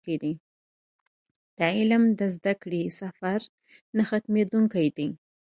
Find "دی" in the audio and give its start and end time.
4.97-5.09